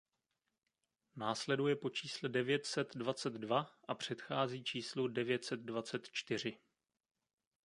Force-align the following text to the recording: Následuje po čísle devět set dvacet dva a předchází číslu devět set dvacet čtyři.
Následuje 1.15 1.75
po 1.75 1.89
čísle 1.89 2.29
devět 2.29 2.65
set 2.65 2.87
dvacet 2.95 3.33
dva 3.33 3.71
a 3.87 3.95
předchází 3.95 4.63
číslu 4.63 5.07
devět 5.07 5.45
set 5.45 5.59
dvacet 5.59 6.09
čtyři. 6.11 6.59